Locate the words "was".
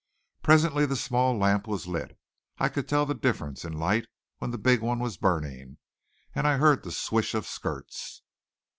1.67-1.85, 4.97-5.15